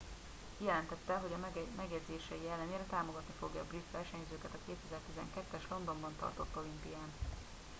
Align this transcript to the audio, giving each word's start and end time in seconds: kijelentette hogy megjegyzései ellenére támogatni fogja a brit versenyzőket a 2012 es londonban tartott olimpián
kijelentette 0.57 1.13
hogy 1.13 1.63
megjegyzései 1.75 2.47
ellenére 2.51 2.83
támogatni 2.89 3.33
fogja 3.39 3.59
a 3.59 3.63
brit 3.65 3.91
versenyzőket 3.91 4.51
a 4.53 4.57
2012 4.67 5.57
es 5.57 5.63
londonban 5.69 6.15
tartott 6.19 6.55
olimpián 6.57 7.11